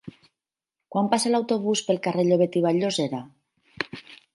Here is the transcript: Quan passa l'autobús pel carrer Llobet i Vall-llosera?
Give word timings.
Quan 0.95 1.11
passa 1.11 1.33
l'autobús 1.35 1.85
pel 1.91 2.03
carrer 2.09 2.27
Llobet 2.31 2.61
i 2.63 2.67
Vall-llosera? 2.67 3.25